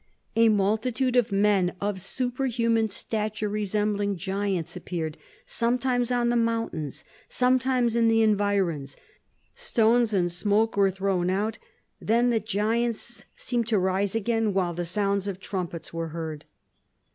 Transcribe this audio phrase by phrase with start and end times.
[0.35, 7.95] "A multitude of men, of superhuman stature, resembling giants, appeared sometimes on the mountains, sometimes
[7.95, 8.97] in the environs;
[9.53, 11.59] stones and smoke were thrown out;
[11.99, 16.45] then the giants seemed to rise again, while the sounds of trumpets were heard."